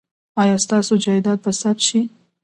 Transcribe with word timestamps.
ایا 0.41 0.57
ستاسو 0.65 0.93
جایداد 1.05 1.39
به 1.43 1.51
ثبت 1.61 1.79
شي؟ 1.87 2.01